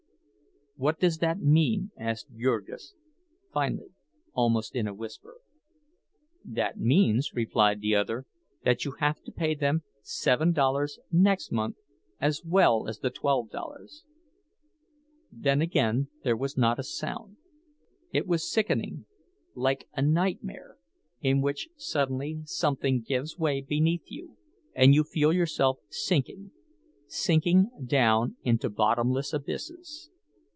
[0.77, 2.95] "What does that mean?" asked Jurgis
[3.53, 3.93] finally,
[4.33, 5.37] almost in a whisper.
[6.43, 8.25] "That means," replied the other,
[8.63, 11.75] "that you have to pay them seven dollars next month,
[12.19, 14.05] as well as the twelve dollars."
[15.31, 17.37] Then again there was not a sound.
[18.11, 19.05] It was sickening,
[19.53, 20.77] like a nightmare,
[21.21, 24.35] in which suddenly something gives way beneath you,
[24.73, 26.49] and you feel yourself sinking,
[27.05, 30.07] sinking, down into bottomless abysses.